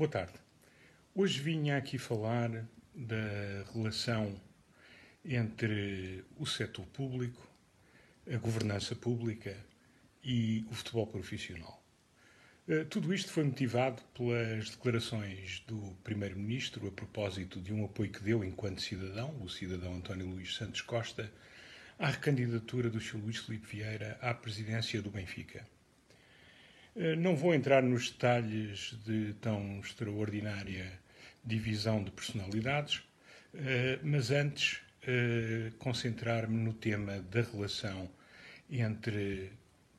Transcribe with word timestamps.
Boa 0.00 0.08
tarde. 0.08 0.32
Hoje 1.14 1.38
vinha 1.40 1.76
aqui 1.76 1.98
falar 1.98 2.64
da 2.94 3.64
relação 3.74 4.34
entre 5.22 6.24
o 6.38 6.46
setor 6.46 6.86
público, 6.86 7.46
a 8.26 8.38
governança 8.38 8.96
pública 8.96 9.54
e 10.24 10.64
o 10.70 10.74
futebol 10.74 11.06
profissional. 11.06 11.84
Eh, 12.66 12.84
tudo 12.84 13.12
isto 13.12 13.30
foi 13.30 13.44
motivado 13.44 14.00
pelas 14.14 14.70
declarações 14.70 15.62
do 15.66 15.94
Primeiro-Ministro 16.02 16.88
a 16.88 16.90
propósito 16.90 17.60
de 17.60 17.70
um 17.70 17.84
apoio 17.84 18.10
que 18.10 18.22
deu 18.22 18.42
enquanto 18.42 18.80
cidadão, 18.80 19.36
o 19.42 19.50
cidadão 19.50 19.96
António 19.96 20.26
Luís 20.26 20.54
Santos 20.54 20.80
Costa, 20.80 21.30
à 21.98 22.08
recandidatura 22.08 22.88
do 22.88 23.02
Sr. 23.02 23.18
Luís 23.18 23.36
Filipe 23.36 23.66
Vieira 23.66 24.18
à 24.22 24.32
presidência 24.32 25.02
do 25.02 25.10
Benfica. 25.10 25.62
Eh, 26.96 27.14
não 27.16 27.36
vou 27.36 27.54
entrar 27.54 27.82
nos 27.82 28.10
detalhes 28.10 28.96
de 29.04 29.34
tão 29.40 29.80
extraordinária 29.80 30.90
divisão 31.44 32.02
de 32.02 32.10
personalidades, 32.10 33.02
eh, 33.54 33.98
mas 34.02 34.30
antes 34.30 34.80
eh, 35.06 35.70
concentrar-me 35.78 36.56
no 36.56 36.72
tema 36.72 37.20
da 37.30 37.42
relação 37.42 38.10
entre 38.68 39.52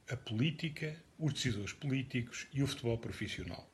a 0.09 0.17
política, 0.17 0.95
os 1.17 1.33
decisores 1.33 1.73
políticos 1.73 2.47
e 2.53 2.61
o 2.61 2.67
futebol 2.67 2.97
profissional. 2.97 3.67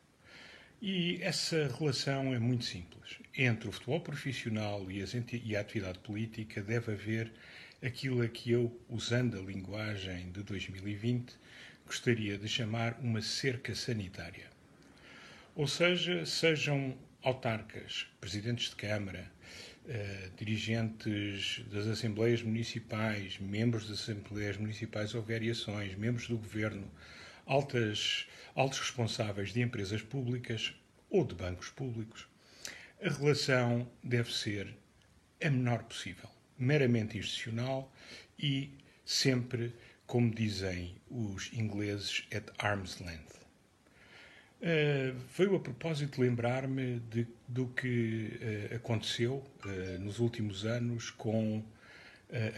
E 0.82 1.20
essa 1.22 1.68
relação 1.80 2.34
é 2.36 2.40
muito 2.40 2.66
simples. 2.66 3.18
Entre 3.36 3.68
o 3.68 3.72
futebol 3.72 3.99
profissional 3.99 4.86
e, 4.91 5.02
a 5.55 5.60
atividade 5.60 5.99
política 5.99 6.62
deve 6.62 6.91
haver 6.94 7.32
aquilo 7.84 8.22
a 8.22 8.27
que 8.27 8.52
eu, 8.52 8.80
usando 8.88 9.40
a 9.40 9.41
linguagem 9.41 10.32
de 10.32 10.44
2020, 10.44 11.34
gostaria 11.88 12.38
de 12.38 12.50
chamar 12.50 13.00
uma 13.00 13.22
cerca 13.22 13.73
sanitária. 13.73 14.48
Ou 15.55 15.68
seja, 15.68 16.26
sejam 16.26 16.98
autarcas, 17.23 18.05
presidentes 18.20 18.70
de 18.70 18.76
Câmara, 18.76 19.32
eh, 19.88 20.30
dirigentes 20.35 21.63
das 21.71 21.88
Assembleias 21.88 22.43
Municipais, 22.43 23.40
membros 23.40 23.88
das 23.88 24.02
Assembleias 24.02 24.58
Municipais 24.58 25.15
ou 25.15 25.21
variações, 25.21 25.96
membros 25.96 26.27
do 26.27 26.38
Governo, 26.38 26.91
altas, 27.46 28.27
altos 28.54 28.80
responsáveis 28.80 29.54
de 29.54 29.62
empresas 29.62 30.02
públicas 30.02 30.76
ou 31.10 31.26
de 31.26 31.34
bancos 31.35 31.70
públicos, 31.70 32.27
a 33.02 33.10
relação 33.10 33.90
deve 34.04 34.34
ser 34.34 34.76
a 35.41 35.49
menor 35.49 35.84
possível, 35.84 36.30
meramente 36.58 37.18
institucional 37.18 37.90
e 38.38 38.71
sempre 39.05 39.74
como 40.08 40.34
dizem 40.34 40.96
os 41.12 41.52
ingleses, 41.54 42.26
at 42.34 42.50
arm's 42.58 43.00
length. 43.00 43.36
Uh, 44.60 45.14
veio 45.38 45.55
a 45.55 45.60
propósito 45.60 46.20
lembrar-me 46.20 46.99
do 47.48 47.68
que 47.68 48.32
uh, 48.72 48.76
aconteceu 48.76 49.46
uh, 49.66 49.99
nos 49.99 50.18
últimos 50.18 50.66
anos 50.66 51.12
com 51.12 51.64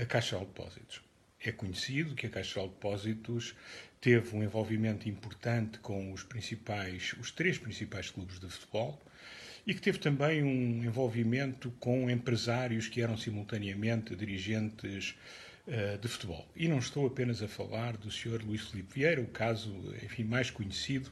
a 0.02 0.06
Caixa 0.06 0.40
de 0.40 0.46
Depósitos. 0.46 1.02
É 1.44 1.52
conhecido 1.52 2.16
que 2.16 2.26
a 2.26 2.30
Caixa 2.30 2.62
de 2.62 2.70
Depósitos 2.70 3.56
teve 4.02 4.36
um 4.36 4.42
envolvimento 4.42 5.08
importante 5.08 5.78
com 5.80 6.12
os 6.12 6.24
principais, 6.24 7.14
os 7.20 7.30
três 7.32 7.58
principais 7.58 8.10
clubes 8.10 8.40
de 8.40 8.50
futebol 8.50 9.00
e 9.68 9.74
que 9.74 9.82
teve 9.82 10.00
também 10.00 10.42
um 10.42 10.84
envolvimento 10.84 11.70
com 11.80 12.10
empresários 12.10 12.88
que 12.88 13.02
eram 13.02 13.16
simultaneamente 13.16 14.16
dirigentes 14.16 15.16
de 16.02 16.08
futebol. 16.08 16.48
E 16.56 16.68
não 16.68 16.80
estou 16.80 17.06
apenas 17.06 17.44
a 17.44 17.48
falar 17.48 17.96
do 17.96 18.10
Sr. 18.10 18.42
Luís 18.44 18.62
Filipe 18.70 18.96
Vieira, 18.96 19.22
o 19.22 19.28
caso, 19.28 19.72
enfim, 20.04 20.24
mais 20.24 20.50
conhecido 20.50 21.12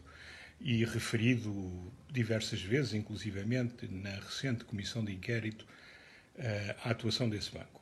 e 0.60 0.84
referido 0.84 1.92
diversas 2.12 2.62
vezes, 2.62 2.94
inclusivamente 2.94 3.88
na 3.88 4.16
recente 4.16 4.66
comissão 4.66 5.04
de 5.04 5.14
inquérito, 5.14 5.66
eh, 6.38 6.76
à 6.84 6.92
atuação 6.92 7.30
desse 7.30 7.52
banco. 7.52 7.82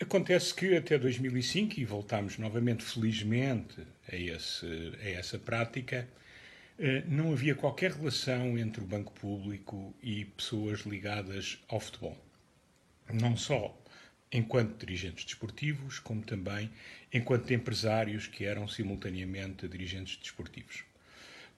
Acontece 0.00 0.54
que 0.54 0.76
até 0.76 0.96
2005, 0.96 1.80
e 1.80 1.84
voltámos 1.84 2.38
novamente 2.38 2.84
felizmente 2.84 3.82
a, 4.10 4.14
esse, 4.14 4.66
a 5.00 5.08
essa 5.10 5.38
prática, 5.38 6.08
eh, 6.78 7.02
não 7.08 7.32
havia 7.32 7.54
qualquer 7.56 7.90
relação 7.92 8.56
entre 8.56 8.80
o 8.80 8.86
banco 8.86 9.12
público 9.12 9.92
e 10.00 10.24
pessoas 10.24 10.80
ligadas 10.80 11.58
ao 11.68 11.80
futebol. 11.80 12.16
Não 13.12 13.36
só 13.36 13.76
enquanto 14.32 14.78
dirigentes 14.78 15.24
desportivos, 15.24 15.98
como 15.98 16.22
também 16.22 16.70
enquanto 17.12 17.52
empresários 17.52 18.26
que 18.26 18.44
eram 18.44 18.68
simultaneamente 18.68 19.66
dirigentes 19.68 20.16
desportivos. 20.16 20.84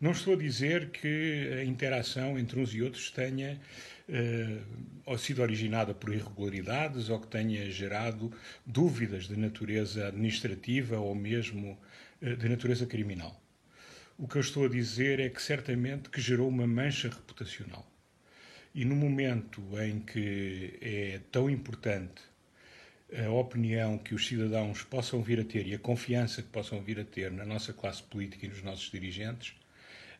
Não 0.00 0.12
estou 0.12 0.32
a 0.32 0.36
dizer 0.36 0.88
que 0.90 1.58
a 1.60 1.64
interação 1.64 2.38
entre 2.38 2.58
uns 2.58 2.72
e 2.72 2.80
outros 2.80 3.10
tenha 3.10 3.60
uh, 4.08 4.62
ou 5.04 5.18
sido 5.18 5.42
originada 5.42 5.92
por 5.92 6.14
irregularidades 6.14 7.10
ou 7.10 7.20
que 7.20 7.26
tenha 7.26 7.70
gerado 7.70 8.32
dúvidas 8.64 9.28
de 9.28 9.38
natureza 9.38 10.08
administrativa 10.08 10.98
ou 10.98 11.14
mesmo 11.14 11.78
uh, 12.22 12.36
de 12.36 12.48
natureza 12.48 12.86
criminal. 12.86 13.38
O 14.16 14.26
que 14.26 14.36
eu 14.36 14.40
estou 14.40 14.64
a 14.64 14.68
dizer 14.70 15.20
é 15.20 15.28
que 15.28 15.42
certamente 15.42 16.08
que 16.08 16.20
gerou 16.20 16.48
uma 16.48 16.66
mancha 16.66 17.08
reputacional. 17.08 17.86
E 18.74 18.86
no 18.86 18.96
momento 18.96 19.62
em 19.82 20.00
que 20.00 20.78
é 20.80 21.20
tão 21.30 21.50
importante 21.50 22.29
a 23.12 23.30
opinião 23.30 23.98
que 23.98 24.14
os 24.14 24.26
cidadãos 24.26 24.82
possam 24.82 25.22
vir 25.22 25.40
a 25.40 25.44
ter 25.44 25.66
e 25.66 25.74
a 25.74 25.78
confiança 25.78 26.42
que 26.42 26.48
possam 26.48 26.80
vir 26.80 27.00
a 27.00 27.04
ter 27.04 27.30
na 27.32 27.44
nossa 27.44 27.72
classe 27.72 28.02
política 28.02 28.46
e 28.46 28.48
nos 28.48 28.62
nossos 28.62 28.90
dirigentes, 28.90 29.54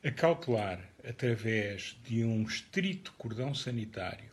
a 0.02 0.10
cautelar, 0.10 0.80
através 1.06 1.96
de 2.04 2.24
um 2.24 2.42
estrito 2.42 3.12
cordão 3.18 3.54
sanitário, 3.54 4.30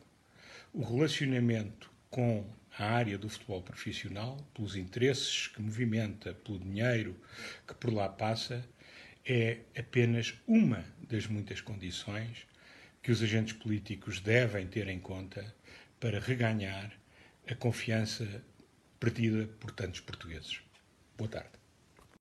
o 0.73 0.84
relacionamento 0.84 1.91
com 2.09 2.46
a 2.78 2.85
área 2.85 3.17
do 3.17 3.29
futebol 3.29 3.62
profissional, 3.62 4.38
pelos 4.53 4.75
interesses 4.75 5.47
que 5.47 5.62
movimenta, 5.62 6.34
pelo 6.34 6.59
dinheiro 6.59 7.16
que 7.67 7.73
por 7.75 7.94
lá 7.94 8.07
passa, 8.07 8.63
é 9.25 9.59
apenas 9.78 10.34
uma 10.47 10.85
das 11.09 11.28
muitas 11.28 11.59
condições 11.59 12.47
que 13.03 13.12
os 13.12 13.22
agentes 13.22 13.53
políticos 13.53 14.19
devem 14.19 14.66
ter 14.67 14.88
em 14.88 15.00
conta 15.00 15.53
para 16.00 16.19
reganhar 16.19 16.91
a 17.50 17.56
confiança 17.56 18.44
perdida 19.00 19.47
por 19.59 19.72
tantos 19.72 20.00
portugueses. 20.00 20.62
Boa 21.18 21.30
tarde. 21.30 21.66